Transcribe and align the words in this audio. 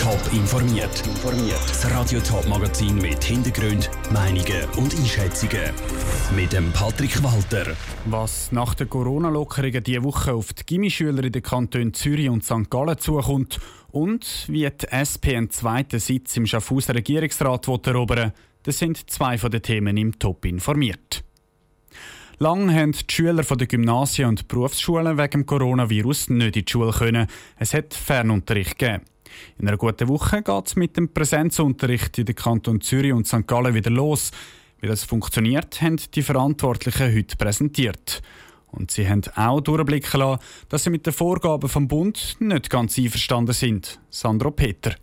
Top 0.00 0.18
informiert. 0.32 1.02
Das 1.68 1.90
Radio 1.90 2.20
Top 2.20 2.48
Magazin 2.48 2.96
mit 2.96 3.22
Hintergrund, 3.22 3.90
Meinungen 4.10 4.64
und 4.78 4.94
Einschätzungen 4.94 5.74
mit 6.34 6.54
dem 6.54 6.72
Patrick 6.72 7.22
Walter. 7.22 7.76
Was 8.06 8.50
nach 8.50 8.72
der 8.72 8.86
Corona-Lockerungen 8.86 9.84
diese 9.84 10.02
Woche 10.02 10.32
auf 10.32 10.54
die 10.54 10.64
Gimmischüler 10.64 11.22
in 11.24 11.32
den 11.32 11.42
Kantonen 11.42 11.92
Zürich 11.92 12.30
und 12.30 12.42
St. 12.42 12.70
Gallen 12.70 12.96
zukommt 12.96 13.60
und 13.90 14.46
wie 14.48 14.70
die 14.70 14.88
SP 14.88 15.36
einen 15.36 15.50
zweiten 15.50 16.00
Sitz 16.00 16.34
im 16.38 16.46
Schaffhauser 16.46 16.94
Regierungsrat 16.94 17.68
erobern 17.68 18.32
das 18.62 18.78
sind 18.78 19.10
zwei 19.10 19.36
von 19.36 19.50
den 19.50 19.60
Themen 19.60 19.98
im 19.98 20.18
Top 20.18 20.46
informiert. 20.46 21.24
Lang 22.38 22.74
haben 22.74 22.92
die 22.92 23.04
Schüler 23.06 23.42
der 23.42 23.66
Gymnasien 23.66 24.30
und 24.30 24.48
Berufsschulen 24.48 25.18
wegen 25.18 25.44
Coronavirus 25.44 26.30
nicht 26.30 26.56
in 26.56 26.64
die 26.64 26.72
Schule 26.72 26.92
können. 26.92 27.26
Es 27.58 27.74
hat 27.74 27.92
Fernunterricht 27.92 28.78
gegeben. 28.78 29.04
In 29.58 29.68
einer 29.68 29.76
guten 29.76 30.08
Woche 30.08 30.42
geht 30.42 30.66
es 30.66 30.76
mit 30.76 30.96
dem 30.96 31.12
Präsenzunterricht 31.12 32.18
in 32.18 32.26
den 32.26 32.34
Kanton 32.34 32.80
Zürich 32.80 33.12
und 33.12 33.26
St. 33.26 33.46
Gallen 33.46 33.74
wieder 33.74 33.90
los. 33.90 34.30
Wie 34.80 34.86
das 34.86 35.04
funktioniert, 35.04 35.80
haben 35.82 36.00
die 36.14 36.22
Verantwortlichen 36.22 37.14
heute 37.14 37.36
präsentiert. 37.36 38.22
Und 38.72 38.90
sie 38.90 39.08
haben 39.08 39.22
auch 39.34 39.60
durchblicken 39.60 40.20
lassen, 40.20 40.42
dass 40.68 40.84
sie 40.84 40.90
mit 40.90 41.04
den 41.04 41.12
Vorgaben 41.12 41.68
vom 41.68 41.88
Bund 41.88 42.36
nicht 42.38 42.70
ganz 42.70 42.96
einverstanden 42.98 43.52
sind. 43.52 44.00
Sandro 44.10 44.50
Peter. 44.50 44.94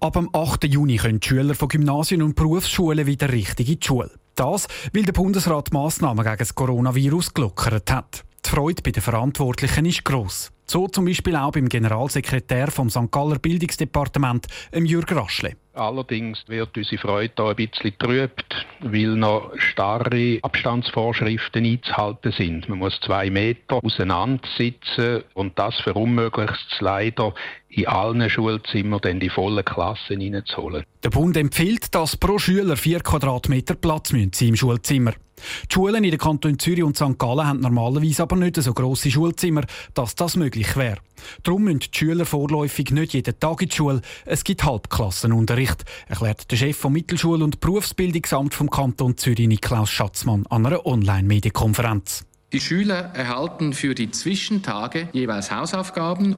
Ab 0.00 0.14
dem 0.14 0.28
8. 0.34 0.64
Juni 0.64 0.96
können 0.96 1.20
die 1.20 1.28
Schüler 1.28 1.54
von 1.54 1.68
Gymnasien 1.68 2.22
und 2.22 2.36
Berufsschulen 2.36 3.06
wieder 3.06 3.32
richtig 3.32 3.68
in 3.70 3.80
die 3.80 3.86
Schule. 3.86 4.10
Das, 4.34 4.68
weil 4.92 5.04
der 5.04 5.12
Bundesrat 5.12 5.72
Massnahmen 5.72 6.24
gegen 6.24 6.36
das 6.36 6.54
Coronavirus 6.54 7.32
gelockert 7.32 7.90
hat. 7.90 8.24
Die 8.44 8.50
Freude 8.50 8.82
bei 8.82 8.90
den 8.90 9.02
Verantwortlichen 9.02 9.86
ist 9.86 10.04
gross. 10.04 10.52
So 10.68 10.88
zum 10.88 11.04
Beispiel 11.04 11.36
auch 11.36 11.52
beim 11.52 11.68
Generalsekretär 11.68 12.70
vom 12.70 12.90
St. 12.90 13.10
Galler 13.10 13.38
Bildungsdepartement, 13.38 14.46
Jürg 14.86 15.14
Raschle. 15.14 15.56
Allerdings 15.76 16.42
wird 16.48 16.74
unsere 16.74 16.98
Freude 16.98 17.34
hier 17.36 17.46
ein 17.48 17.56
bisschen 17.56 17.90
getrübt, 17.98 18.66
weil 18.80 19.08
noch 19.08 19.52
starre 19.58 20.38
Abstandsvorschriften 20.40 21.66
einzuhalten 21.66 22.32
sind. 22.32 22.68
Man 22.70 22.78
muss 22.78 22.98
zwei 23.04 23.28
Meter 23.28 23.84
auseinander 23.84 24.42
sitzen 24.56 25.22
und 25.34 25.58
das 25.58 25.78
verunmöglicht 25.80 26.66
es 26.72 26.80
leider, 26.80 27.34
in 27.68 27.86
allen 27.88 28.30
Schulzimmern 28.30 29.00
dann 29.02 29.20
die 29.20 29.28
vollen 29.28 29.64
Klassen 29.64 30.20
hineinzuholen. 30.20 30.84
Der 31.04 31.10
Bund 31.10 31.36
empfiehlt, 31.36 31.94
dass 31.94 32.16
pro 32.16 32.38
Schüler 32.38 32.76
vier 32.76 33.00
Quadratmeter 33.00 33.74
Platz 33.74 34.08
sein 34.08 34.30
im 34.40 34.56
Schulzimmer. 34.56 35.12
Die 35.70 35.74
Schulen 35.74 36.02
in 36.02 36.10
den 36.10 36.18
Kantonen 36.18 36.58
Zürich 36.58 36.82
und 36.82 36.96
St. 36.96 37.18
Gallen 37.18 37.46
haben 37.46 37.60
normalerweise 37.60 38.22
aber 38.22 38.36
nicht 38.36 38.56
so 38.56 38.72
grosse 38.72 39.10
Schulzimmer, 39.10 39.64
dass 39.92 40.14
das 40.14 40.36
möglich 40.36 40.76
wäre. 40.76 40.96
Darum 41.42 41.64
müssen 41.64 41.80
die 41.80 41.88
Schüler 41.92 42.24
vorläufig 42.24 42.90
nicht 42.90 43.12
jeden 43.14 43.38
Tag 43.38 43.62
in 43.62 43.68
die 43.68 43.76
Schule. 43.76 44.00
Es 44.24 44.44
gibt 44.44 44.64
Halbklassenunterricht, 44.64 45.65
erklärt 46.06 46.50
der 46.50 46.56
Chef 46.56 46.76
vom 46.76 46.92
Mittelschul- 46.92 47.42
und 47.42 47.60
Berufsbildungsamt 47.60 48.54
vom 48.54 48.70
Kanton 48.70 49.16
Zürich, 49.16 49.48
Niklaus 49.48 49.90
Schatzmann, 49.90 50.44
an 50.48 50.66
einer 50.66 50.86
Online-Medienkonferenz. 50.86 52.24
Die 52.52 52.60
Schüler 52.60 53.10
erhalten 53.14 53.72
für 53.72 53.94
die 53.94 54.10
Zwischentage 54.10 55.08
jeweils 55.12 55.50
Hausaufgaben. 55.50 56.36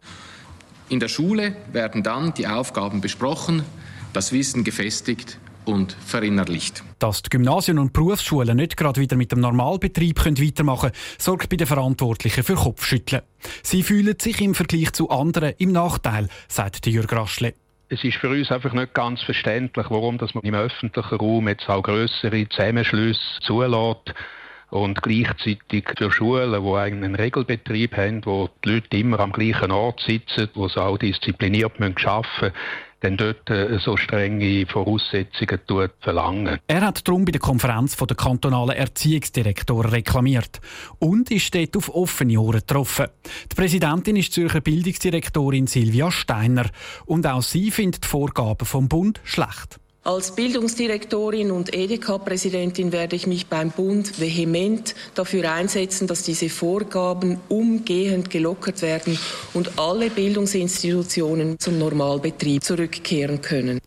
In 0.88 1.00
der 1.00 1.08
Schule 1.08 1.54
werden 1.72 2.02
dann 2.02 2.32
die 2.34 2.46
Aufgaben 2.46 3.00
besprochen, 3.00 3.62
das 4.14 4.32
Wissen 4.32 4.64
gefestigt 4.64 5.38
und 5.68 5.92
verinnerlicht. 5.92 6.82
Dass 6.98 7.22
die 7.22 7.30
Gymnasien 7.30 7.78
und 7.78 7.92
Berufsschulen 7.92 8.56
nicht 8.56 8.76
gerade 8.76 9.00
wieder 9.00 9.16
mit 9.16 9.32
dem 9.32 9.40
Normalbetrieb 9.40 10.18
können 10.18 10.40
weitermachen 10.40 10.92
können, 10.92 11.02
sorgt 11.18 11.50
bei 11.50 11.56
den 11.56 11.66
Verantwortlichen 11.66 12.42
für 12.42 12.54
Kopfschütteln. 12.54 13.22
Sie 13.62 13.82
fühlen 13.82 14.16
sich 14.20 14.40
im 14.40 14.54
Vergleich 14.54 14.92
zu 14.92 15.10
anderen 15.10 15.52
im 15.58 15.72
Nachteil, 15.72 16.28
sagt 16.48 16.86
Jürg 16.86 17.12
Raschle. 17.12 17.54
Es 17.90 18.04
ist 18.04 18.18
für 18.18 18.28
uns 18.28 18.52
einfach 18.52 18.74
nicht 18.74 18.92
ganz 18.92 19.22
verständlich, 19.22 19.86
warum 19.88 20.18
dass 20.18 20.34
man 20.34 20.44
im 20.44 20.54
öffentlichen 20.54 21.14
Raum 21.14 21.48
jetzt 21.48 21.70
auch 21.70 21.82
größere 21.82 22.46
Zusammenschlüsse 22.48 23.40
zulässt 23.40 24.12
und 24.70 25.02
gleichzeitig 25.02 25.84
für 25.96 26.12
Schulen, 26.12 26.62
die 26.62 26.74
einen 26.74 27.14
Regelbetrieb 27.14 27.96
haben, 27.96 28.24
wo 28.24 28.50
die 28.64 28.74
Leute 28.74 28.96
immer 28.96 29.20
am 29.20 29.32
gleichen 29.32 29.70
Ort 29.70 30.00
sitzen, 30.06 30.48
wo 30.54 30.68
sie 30.68 30.82
auch 30.82 30.98
diszipliniert 30.98 31.72
arbeiten 31.80 31.94
müssen, 32.40 32.52
dann 33.00 33.16
dort 33.16 33.48
äh, 33.48 33.78
so 33.78 33.96
strenge 33.96 34.66
Voraussetzungen 34.66 35.60
verlangen. 36.00 36.58
Er 36.66 36.80
hat 36.80 37.06
darum 37.06 37.24
bei 37.24 37.32
der 37.32 37.40
Konferenz 37.40 37.96
der 37.96 38.16
kantonalen 38.16 38.76
Erziehungsdirektoren 38.76 39.90
reklamiert 39.90 40.60
und 40.98 41.30
ist 41.30 41.54
dort 41.54 41.76
auf 41.76 41.94
offene 41.94 42.40
Ohren 42.40 42.60
getroffen. 42.60 43.06
Die 43.50 43.54
Präsidentin 43.54 44.16
ist 44.16 44.32
Zürcher 44.32 44.60
Bildungsdirektorin 44.60 45.66
Silvia 45.66 46.10
Steiner 46.10 46.66
und 47.06 47.26
auch 47.26 47.42
sie 47.42 47.70
findet 47.70 48.04
die 48.04 48.08
Vorgaben 48.08 48.66
vom 48.66 48.88
Bund 48.88 49.20
schlecht. 49.24 49.78
Als 50.08 50.34
Bildungsdirektorin 50.34 51.50
und 51.50 51.74
EDK-Präsidentin 51.74 52.92
werde 52.92 53.14
ich 53.14 53.26
mich 53.26 53.48
beim 53.48 53.70
Bund 53.70 54.18
vehement 54.18 54.94
dafür 55.14 55.52
einsetzen, 55.52 56.06
dass 56.06 56.22
diese 56.22 56.48
Vorgaben 56.48 57.38
umgehend 57.50 58.30
gelockert 58.30 58.80
werden 58.80 59.18
und 59.52 59.78
alle 59.78 60.08
Bildungsinstitutionen 60.08 61.58
zum 61.58 61.78
Normalbetrieb 61.78 62.64
zurückkehren 62.64 63.42
können. 63.42 63.80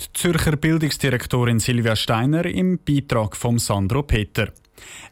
Die 0.00 0.12
Zürcher 0.14 0.56
Bildungsdirektorin 0.56 1.60
Silvia 1.60 1.94
Steiner 1.94 2.44
im 2.44 2.80
Beitrag 2.84 3.36
von 3.36 3.60
Sandro 3.60 4.02
Peter. 4.02 4.48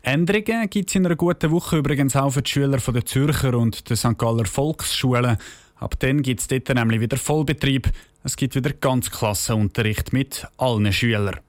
Änderungen 0.03 0.69
gibt 0.69 0.91
es 0.91 0.97
in 0.97 1.07
einer 1.07 1.15
guten 1.15 1.53
Woche 1.53 1.77
übrigens 1.77 2.17
auch 2.17 2.31
für 2.31 2.43
die 2.43 2.51
Schüler 2.51 2.79
der 2.79 3.07
Zürcher 3.07 3.55
und 3.55 3.89
der 3.89 3.97
St. 3.97 4.19
Galler 4.19 4.47
Volksschulen. 4.47 5.39
Ab 5.77 5.99
dann 5.99 6.23
gibt 6.23 6.41
es 6.41 6.49
dort 6.49 6.69
nämlich 6.69 7.01
wieder 7.01 7.17
Vollbetrieb. 7.17 7.91
Es 8.25 8.37
gibt 8.37 8.55
wieder 8.55 8.73
ganz 8.73 9.11
Klassenunterricht 9.11 10.13
mit 10.13 10.47
allen 10.57 10.93
Schülern. 10.93 11.41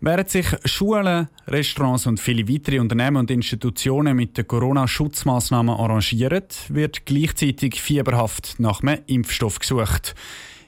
Während 0.00 0.28
sich 0.28 0.46
Schulen, 0.66 1.28
Restaurants 1.46 2.06
und 2.06 2.20
viele 2.20 2.46
weitere 2.46 2.78
Unternehmen 2.78 3.16
und 3.16 3.30
Institutionen 3.30 4.16
mit 4.16 4.36
den 4.36 4.46
Corona-Schutzmaßnahmen 4.46 5.74
arrangieren, 5.74 6.44
wird 6.68 7.06
gleichzeitig 7.06 7.80
fieberhaft 7.80 8.56
nach 8.58 8.82
einem 8.82 9.00
Impfstoff 9.06 9.60
gesucht. 9.60 10.14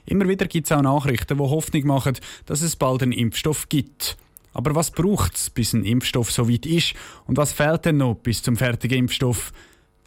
Immer 0.05 0.27
wieder 0.27 0.47
gibt 0.47 0.65
es 0.65 0.71
auch 0.71 0.81
Nachrichten, 0.81 1.37
die 1.37 1.43
Hoffnung 1.43 1.85
machen, 1.85 2.17
dass 2.45 2.61
es 2.61 2.75
bald 2.75 3.03
einen 3.03 3.11
Impfstoff 3.11 3.69
gibt. 3.69 4.17
Aber 4.53 4.73
was 4.73 4.89
braucht 4.89 5.35
es, 5.35 5.51
bis 5.51 5.73
ein 5.73 5.83
Impfstoff 5.83 6.31
so 6.31 6.49
weit 6.49 6.65
ist? 6.65 6.95
Und 7.27 7.37
was 7.37 7.51
fehlt 7.51 7.85
denn 7.85 7.97
noch 7.97 8.15
bis 8.15 8.41
zum 8.41 8.57
fertigen 8.57 8.97
Impfstoff? 8.97 9.51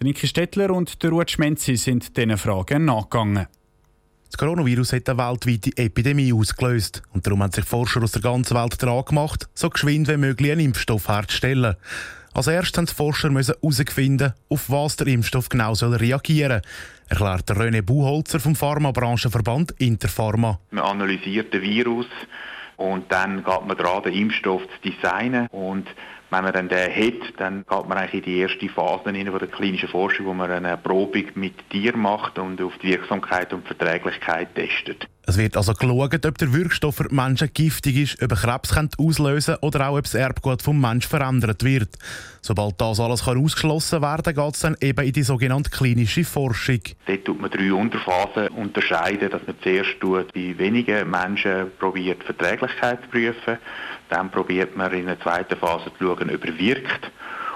Der 0.01 0.07
Niki 0.07 0.27
Stettler 0.27 0.71
und 0.71 1.03
der 1.03 1.11
Ruud 1.11 1.31
Schmenzi 1.31 1.77
sind 1.77 2.17
diesen 2.17 2.39
Fragen 2.39 2.87
nachgegangen. 2.87 3.49
Das 4.31 4.39
Coronavirus 4.39 4.95
hat 4.95 5.11
eine 5.11 5.19
weltweite 5.19 5.77
Epidemie 5.77 6.33
ausgelöst 6.33 7.03
und 7.13 7.27
darum 7.27 7.43
haben 7.43 7.53
sich 7.53 7.67
Forscher 7.67 8.03
aus 8.03 8.13
der 8.13 8.23
ganzen 8.23 8.57
Welt 8.57 8.83
daran 8.83 9.05
gemacht, 9.05 9.51
so 9.53 9.69
geschwind 9.69 10.09
wie 10.09 10.17
möglich 10.17 10.53
einen 10.53 10.63
Impfstoff 10.63 11.07
herzustellen. 11.09 11.77
Als 12.33 12.47
erstes 12.47 12.79
haben 12.79 12.87
die 12.87 12.95
Forscher 12.95 13.31
herausfinden, 13.31 14.33
auf 14.49 14.71
was 14.71 14.97
der 14.97 15.09
Impfstoff 15.09 15.51
genau 15.51 15.75
soll 15.75 15.95
reagieren 15.95 16.63
soll, 16.63 17.19
erklärt 17.19 17.51
René 17.51 17.83
Buchholzer 17.83 18.41
vom 18.41 18.57
Pharmabranchenverband 18.57 19.73
Interpharma. 19.73 20.61
Man 20.71 20.83
analysiert 20.83 21.53
den 21.53 21.61
Virus 21.61 22.07
und 22.79 23.13
dann 23.13 23.45
geht 23.45 23.67
man 23.67 23.77
daran, 23.77 24.05
den 24.05 24.15
Impfstoff 24.15 24.63
zu 24.63 24.91
designen 24.91 25.47
und 25.49 25.87
wenn 26.31 26.45
man 26.45 26.53
dann 26.53 26.69
den 26.69 26.95
hat, 26.95 27.33
dann 27.39 27.65
geht 27.69 27.89
man 27.89 27.99
eigentlich 27.99 28.15
in 28.15 28.33
die 28.33 28.39
erste 28.39 28.69
Phase 28.69 29.11
in 29.11 29.25
der 29.25 29.49
klinischen 29.49 29.89
Forschung, 29.89 30.27
wo 30.27 30.35
man 30.35 30.51
eine 30.51 30.77
Probung 30.77 31.25
mit 31.35 31.69
Tieren 31.71 32.01
macht 32.01 32.39
und 32.39 32.61
auf 32.63 32.79
die 32.79 32.91
Wirksamkeit 32.91 33.53
und 33.53 33.67
Verträglichkeit 33.67 34.55
testet. 34.55 35.07
Es 35.31 35.39
wird 35.39 35.57
also 35.57 35.75
geschaut, 35.75 36.27
ob 36.27 36.39
der 36.39 36.53
Wirkstoff 36.53 36.97
für 36.97 37.15
Menschen 37.15 37.51
giftig 37.55 37.97
ist, 37.97 38.21
ob 38.21 38.33
er 38.33 38.37
Krebs 38.37 38.77
auslösen 38.99 39.55
kann 39.55 39.69
oder 39.69 39.89
auch 39.89 39.97
ob 39.97 40.03
das 40.03 40.15
Erbgut 40.15 40.61
vom 40.61 40.81
Menschen 40.81 41.09
verändert 41.09 41.63
wird. 41.63 41.91
Sobald 42.41 42.81
das 42.81 42.99
alles 42.99 43.25
kann 43.27 43.39
ausgeschlossen 43.39 44.03
werden 44.03 44.25
kann, 44.25 44.45
geht 44.45 44.55
es 44.55 44.61
dann 44.61 44.77
eben 44.81 45.07
in 45.07 45.13
die 45.13 45.23
sogenannte 45.23 45.71
klinische 45.71 46.25
Forschung. 46.25 46.81
Dort 47.07 47.25
tut 47.25 47.41
man 47.41 47.49
drei 47.49 47.73
Unterphasen 47.73 48.49
unterscheiden, 48.49 49.31
dass 49.31 49.47
man 49.47 49.55
zuerst 49.63 50.01
tut, 50.01 50.35
bei 50.35 50.59
wenigen 50.59 51.09
Menschen 51.09 51.71
probiert, 51.79 52.25
Verträglichkeit 52.25 53.01
zu 53.05 53.11
prüfen. 53.11 53.59
Dann 54.09 54.33
probiert 54.33 54.77
man 54.77 54.93
in 54.93 55.07
der 55.07 55.21
zweiten 55.21 55.57
Phase 55.57 55.93
zu 55.97 56.07
schauen, 56.07 56.35
ob 56.35 56.45
er 56.45 56.59
wirkt. 56.59 57.13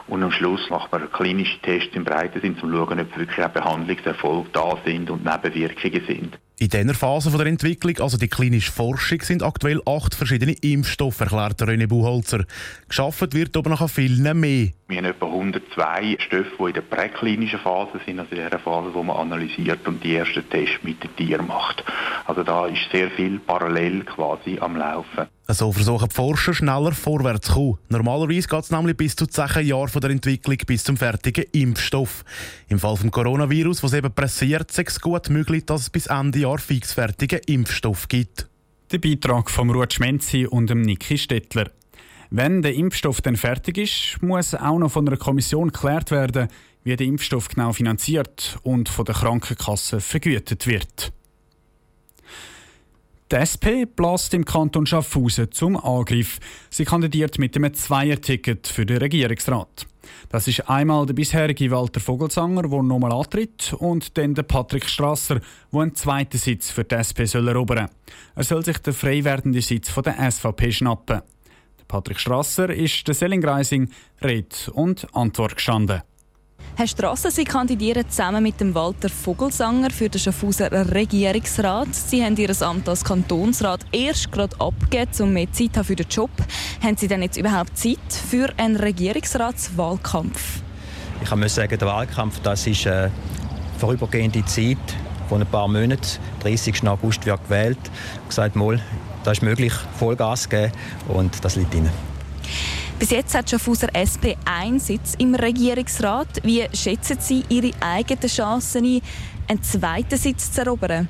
Und 0.07 0.23
am 0.23 0.31
Schluss 0.31 0.71
macht 0.71 0.93
man 0.93 1.11
klinische 1.11 1.59
Tests 1.61 1.97
im 1.97 2.05
breiten 2.05 2.41
um 2.41 2.57
zu 2.57 2.71
schauen, 2.71 3.01
ob 3.01 3.19
wirklich 3.19 3.45
auch 3.45 3.51
Behandlungserfolge 3.51 4.51
da 4.53 4.79
sind 4.85 5.11
und 5.11 5.25
Nebenwirkungen 5.25 6.07
sind. 6.07 6.39
In 6.57 6.69
dieser 6.69 6.95
Phase 6.95 7.37
der 7.37 7.47
Entwicklung, 7.47 7.99
also 7.99 8.17
die 8.17 8.29
klinische 8.29 8.71
Forschung, 8.71 9.21
sind 9.23 9.43
aktuell 9.43 9.83
acht 9.87 10.15
verschiedene 10.15 10.53
Impfstoffe, 10.53 11.19
erklärt 11.19 11.61
René 11.61 11.89
Buchholzer. 11.89 12.45
Geschafft 12.89 13.35
wird 13.35 13.57
aber 13.57 13.71
noch 13.71 13.81
an 13.81 13.89
vielen 13.89 14.39
mehr. 14.39 14.69
Wir 14.87 14.99
haben 14.99 15.07
etwa 15.07 15.27
102 15.27 16.19
Stoffe, 16.21 16.45
die 16.57 16.65
in 16.67 16.73
der 16.75 16.81
präklinischen 16.83 17.59
Phase 17.59 18.01
sind, 18.07 18.21
also 18.21 18.37
in 18.37 18.49
der 18.49 18.59
Phase, 18.61 18.95
wo 18.95 19.03
man 19.03 19.17
analysiert 19.17 19.89
und 19.89 20.05
die 20.05 20.15
ersten 20.15 20.49
Tests 20.49 20.79
mit 20.83 21.03
den 21.03 21.17
Tieren 21.17 21.49
macht. 21.49 21.83
Also 22.27 22.45
da 22.45 22.67
ist 22.67 22.89
sehr 22.93 23.11
viel 23.11 23.41
parallel 23.41 24.05
quasi 24.05 24.59
am 24.61 24.77
Laufen. 24.77 25.27
So 25.47 25.73
versuchen 25.73 26.09
die 26.09 26.15
Forscher 26.15 26.55
schneller 26.55 26.93
vorwärts 26.93 27.49
zu 27.49 27.55
kommen. 27.55 27.79
Normalerweise 27.91 28.49
geht 28.49 28.65
es 28.65 28.71
nämlich 28.71 28.97
bis 28.97 29.15
zu 29.15 29.27
10 29.27 29.67
Jahre 29.67 29.89
von 29.89 30.01
der 30.01 30.11
Entwicklung 30.11 30.57
bis 30.67 30.85
zum 30.85 30.97
fertigen 30.97 31.45
Impfstoff. 31.53 32.25
Im 32.69 32.79
Fall 32.79 32.97
des 32.97 33.11
Coronavirus, 33.11 33.83
was 33.83 33.93
eben 33.93 34.11
pressiert, 34.11 34.71
ist 34.71 34.79
es 34.79 35.01
gut 35.01 35.29
möglich, 35.29 35.67
dass 35.67 35.83
es 35.83 35.91
bis 35.91 36.07
Ende 36.07 36.44
Jahr 36.45 36.59
fixfertigen 36.59 37.41
Impfstoff 37.47 38.07
gibt. 38.07 38.47
Der 38.93 38.99
Beitrag 38.99 39.51
von 39.51 39.71
Ruth 39.71 39.95
Schmenzi 39.95 40.45
und 40.45 40.69
dem 40.69 40.83
Niki 40.83 41.17
Stettler. 41.17 41.71
Wenn 42.29 42.61
der 42.61 42.75
Impfstoff 42.75 43.23
dann 43.23 43.37
fertig 43.37 43.79
ist, 43.79 44.23
muss 44.23 44.55
auch 44.55 44.79
noch 44.79 44.93
von 44.93 45.09
einer 45.09 45.17
Kommission 45.17 45.73
geklärt 45.73 46.11
werden, 46.11 46.49
wie 46.83 46.97
der 46.97 47.07
Impfstoff 47.07 47.49
genau 47.49 47.73
finanziert 47.73 48.59
und 48.63 48.91
von 48.91 49.07
der 49.07 49.15
Krankenkasse 49.15 50.01
vergütet 50.01 50.67
wird. 50.67 51.15
Die 53.33 53.37
SP 53.41 53.89
bläst 53.89 54.35
im 54.35 54.45
Kanton 54.45 54.85
Schaffhausen 54.85 55.51
zum 55.51 55.79
Angriff. 55.79 56.39
Sie 56.69 56.85
kandidiert 56.85 57.39
mit 57.39 57.57
einem 57.57 57.73
Zweierticket 57.73 58.67
für 58.67 58.85
den 58.85 58.99
Regierungsrat. 58.99 59.87
Das 60.29 60.47
ist 60.47 60.69
einmal 60.69 61.07
der 61.07 61.15
bisherige 61.15 61.71
Walter 61.71 62.01
Vogelsanger, 62.01 62.69
der 62.69 62.83
nochmal 62.83 63.13
antritt, 63.13 63.73
und 63.79 64.19
dann 64.19 64.35
der 64.35 64.43
Patrick 64.43 64.87
Strasser, 64.87 65.41
der 65.73 65.81
einen 65.81 65.95
zweiten 65.95 66.37
Sitz 66.37 66.71
für 66.71 66.85
die 66.85 66.97
SP 67.01 67.25
soll 67.25 67.49
erobern 67.49 67.89
Er 68.35 68.45
soll 68.45 68.63
sich 68.63 68.77
den 68.79 68.93
frei 68.93 69.25
werdenden 69.25 69.63
Sitz 69.63 69.89
von 69.89 70.03
der 70.03 70.31
SVP 70.31 70.71
schnappen. 70.71 71.23
Der 71.79 71.85
Patrick 71.89 72.21
Strasser 72.21 72.69
ist 72.69 73.09
der 73.09 73.15
Selling 73.15 73.43
Reising 73.43 73.89
Rede 74.23 74.55
und 74.75 75.07
Antwort 75.15 75.57
gestanden. 75.57 76.03
Herr 76.77 76.89
Strasser, 76.89 77.31
Sie 77.31 77.45
kandidieren 77.45 78.05
zusammen 78.09 78.43
mit 78.43 78.61
dem 78.61 78.75
Walter 78.75 79.09
Vogelsanger 79.09 79.91
für 79.91 80.09
den 80.09 80.19
Schaffhauser 80.19 80.73
Regierungsrat. 80.93 81.95
Sie 81.95 82.25
haben 82.25 82.37
Ihr 82.37 82.51
Amt 82.63 82.89
als 82.89 83.05
Kantonsrat 83.05 83.87
erst 83.93 84.33
gerade 84.33 84.61
abgegeben, 84.61 85.13
um 85.21 85.33
mehr 85.33 85.53
Zeit 85.53 85.77
haben 85.77 85.85
für 85.85 85.95
den 85.95 86.09
Job. 86.09 86.33
Haben 86.83 86.97
Sie 86.97 87.07
denn 87.07 87.23
jetzt 87.23 87.37
überhaupt 87.37 87.79
Zeit 87.79 87.99
für 88.29 88.53
einen 88.57 88.75
Regierungsratswahlkampf? 88.75 90.63
Ich 91.23 91.37
muss 91.37 91.55
sagen, 91.55 91.79
der 91.79 91.87
Wahlkampf 91.87 92.41
das 92.41 92.67
ist 92.67 92.89
eine 92.89 93.13
vorübergehende 93.79 94.45
Zeit 94.45 94.79
von 95.29 95.43
ein 95.43 95.47
paar 95.47 95.69
Monaten. 95.69 96.19
30. 96.41 96.89
August 96.89 97.25
wird 97.25 97.45
gewählt. 97.45 97.79
Ich 97.85 98.19
habe 98.19 98.29
gesagt, 98.29 98.57
mal, 98.57 98.81
das 99.23 99.39
ist 99.39 99.43
möglich, 99.43 99.73
Vollgas 99.97 100.49
geben 100.49 100.73
und 101.07 101.45
das 101.45 101.55
liegt 101.55 101.73
Ihnen. 101.73 102.14
Bis 102.99 103.11
jetzt 103.11 103.35
hat 103.35 103.51
Schaffhauser 103.51 103.89
SP 103.91 104.39
einen 104.45 104.79
Sitz 104.79 105.15
im 105.19 105.35
Regierungsrat. 105.35 106.29
Wie 106.45 106.65
schätzen 106.73 107.19
Sie 107.19 107.45
Ihre 107.49 107.73
eigenen 107.81 108.29
Chancen 108.29 108.85
ein, 108.85 109.01
einen 109.49 109.63
zweiten 109.63 110.17
Sitz 110.17 110.53
zu 110.53 110.61
erobern? 110.61 111.09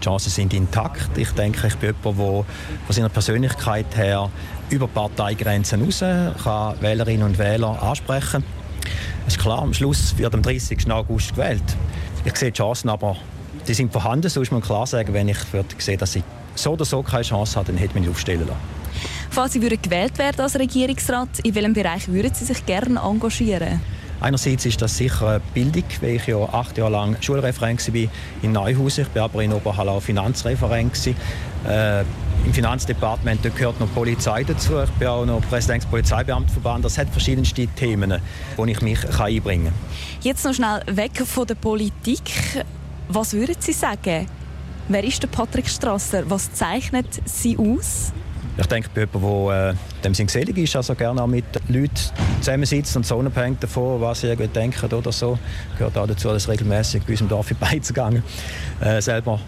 Die 0.00 0.04
Chancen 0.04 0.30
sind 0.30 0.54
intakt. 0.54 1.18
Ich 1.18 1.30
denke, 1.32 1.66
ich 1.66 1.74
bin 1.76 1.94
jemand, 2.04 2.18
der 2.18 2.44
von 2.86 2.94
seiner 2.94 3.08
Persönlichkeit 3.08 3.96
her 3.96 4.30
über 4.70 4.86
Parteigrenzen 4.86 5.80
hinaus 5.80 6.00
kann 6.00 6.80
Wählerinnen 6.80 7.26
und 7.26 7.38
Wähler 7.38 7.82
ansprechen 7.82 8.44
Es 9.26 9.34
ist 9.34 9.42
klar, 9.42 9.60
am 9.60 9.74
Schluss 9.74 10.16
wird 10.16 10.34
am 10.34 10.42
30. 10.42 10.90
August 10.90 11.34
gewählt. 11.34 11.64
Ich 12.24 12.36
sehe 12.36 12.52
die 12.52 12.56
Chancen, 12.56 12.88
aber 12.88 13.16
die 13.66 13.74
sind 13.74 13.92
vorhanden. 13.92 14.28
So 14.28 14.40
muss 14.40 14.52
man 14.52 14.62
klar 14.62 14.86
sagen, 14.86 15.12
wenn 15.12 15.28
ich 15.28 15.38
sehe, 15.78 15.96
dass 15.96 16.14
ich 16.14 16.22
so 16.54 16.72
oder 16.72 16.84
so 16.84 17.02
keine 17.02 17.24
Chance 17.24 17.56
habe, 17.56 17.66
dann 17.66 17.76
hätte 17.76 17.98
ich 17.98 18.00
mich 18.02 18.10
aufstellen 18.10 18.46
lassen. 18.46 18.83
Falls 19.34 19.52
Sie 19.52 19.58
gewählt 19.58 20.16
werden 20.16 20.42
als 20.42 20.56
Regierungsrat, 20.56 21.40
in 21.42 21.56
welchem 21.56 21.72
Bereich 21.72 22.06
würden 22.06 22.32
Sie 22.32 22.44
sich 22.44 22.64
gerne 22.64 23.00
engagieren? 23.00 23.80
Einerseits 24.20 24.64
ist 24.64 24.80
das 24.80 24.96
sicher 24.96 25.40
Bildung, 25.52 25.82
weil 26.00 26.10
ich 26.14 26.26
ja 26.28 26.36
acht 26.36 26.78
Jahre 26.78 26.92
lang 26.92 27.16
Schulreferent 27.20 27.92
war 27.92 28.10
in 28.42 28.52
Neuhausen. 28.52 29.06
Ich 29.08 29.14
war 29.16 29.24
aber 29.24 29.42
in 29.42 29.52
Oberhallau 29.52 29.98
Finanzreferent. 29.98 31.08
Äh, 31.66 32.02
Im 32.46 32.52
Finanzdepartement 32.52 33.42
gehört 33.42 33.80
noch 33.80 33.92
Polizei 33.92 34.44
dazu. 34.44 34.78
Ich 34.78 34.90
bin 34.90 35.08
auch 35.08 35.26
noch 35.26 35.40
Präsident 35.48 35.82
des 35.82 35.90
Polizeibeamtenverbands. 35.90 36.84
Das 36.84 36.98
hat 36.98 37.08
verschiedenste 37.08 37.66
Themen, 37.66 38.20
wo 38.56 38.64
ich 38.66 38.80
mich 38.82 39.00
kann 39.00 39.26
einbringen 39.26 39.64
kann. 39.64 39.74
Jetzt 40.22 40.44
noch 40.44 40.54
schnell 40.54 40.80
weg 40.86 41.26
von 41.26 41.44
der 41.44 41.56
Politik. 41.56 42.30
Was 43.08 43.32
würden 43.32 43.56
Sie 43.58 43.72
sagen? 43.72 44.28
Wer 44.86 45.02
ist 45.02 45.20
der 45.24 45.26
Patrick 45.26 45.68
Strasser? 45.68 46.22
Was 46.30 46.52
zeichnet 46.52 47.08
Sie 47.24 47.58
aus? 47.58 48.12
Ich 48.56 48.66
denke, 48.66 48.88
bei 48.94 49.00
jemandem, 49.00 49.48
der 49.48 49.70
äh, 49.70 49.74
dem 50.04 50.14
Sinn 50.14 50.26
geselig 50.26 50.56
ist, 50.56 50.76
also 50.76 50.94
gerne 50.94 51.22
auch 51.22 51.26
mit 51.26 51.44
Leuten 51.68 51.90
zusammensitzt 52.40 52.96
und 52.96 53.04
so 53.04 53.16
unabhängig 53.16 53.58
davon, 53.58 54.00
was 54.00 54.20
sie 54.20 54.28
irgendwie 54.28 54.48
denken 54.48 54.94
oder 54.94 55.10
so, 55.10 55.38
gehört 55.76 55.98
auch 55.98 56.06
dazu, 56.06 56.28
dass 56.28 56.48
regelmäßig 56.48 57.02
bei 57.02 57.12
unserem 57.12 57.28
Dorf 57.28 57.50
in 57.50 58.22
äh, 58.80 59.02
selber 59.02 59.40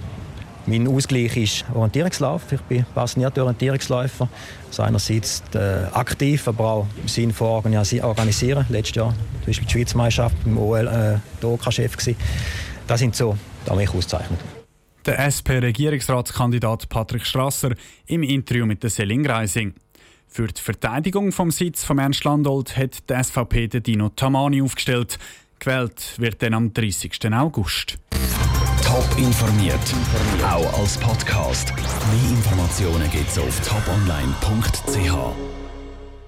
mein 0.66 0.88
Ausgleich 0.88 1.36
ist 1.36 1.64
Orientierungslauf. 1.72 2.50
Ich 2.50 2.60
bin 2.62 2.84
passionierter 2.94 3.42
Orientierungsläufer. 3.42 4.28
Also 4.66 4.82
einerseits 4.82 5.42
äh, 5.54 5.84
aktiv, 5.92 6.48
aber 6.48 6.64
auch 6.64 6.86
im 7.00 7.08
Sinne 7.08 7.32
von 7.32 7.46
organisieren. 8.02 8.66
Letztes 8.68 8.96
Jahr 8.96 9.10
zum 9.10 9.46
Beispiel 9.46 9.66
die 9.66 9.72
Schweizer 9.72 9.96
Meisterschaft 9.96 10.36
im 10.44 10.58
OL 10.58 10.86
äh, 10.86 11.18
der 11.40 11.48
OK-Chef. 11.48 11.96
Das 12.86 12.98
sind 12.98 13.14
so, 13.14 13.36
da 13.64 13.74
mich 13.74 13.94
auszeichnet. 13.94 14.40
Der 15.06 15.20
SP-Regierungsratskandidat 15.20 16.88
Patrick 16.88 17.24
Strasser 17.24 17.74
im 18.06 18.24
Interview 18.24 18.66
mit 18.66 18.82
der 18.82 18.90
Selin 18.90 19.24
Reising. 19.24 19.74
Für 20.26 20.48
die 20.48 20.60
Verteidigung 20.60 21.30
vom 21.30 21.52
Sitz 21.52 21.84
von 21.84 21.98
Ernst 21.98 22.24
Landolt 22.24 22.76
hat 22.76 23.08
die 23.08 23.22
SVP 23.22 23.68
den 23.68 23.84
Dino 23.84 24.08
Tamani 24.08 24.60
aufgestellt. 24.60 25.18
Gewählt 25.60 26.14
wird 26.18 26.42
dann 26.42 26.54
am 26.54 26.74
30. 26.74 27.32
August. 27.32 27.98
Top 28.84 29.06
informiert, 29.16 29.94
auch 30.44 30.80
als 30.80 30.98
Podcast. 30.98 31.72
Mehr 31.76 32.30
Informationen 32.30 33.08
gibt 33.10 33.28
es 33.28 33.38
auf 33.38 33.60
toponline.ch. 33.60 35.55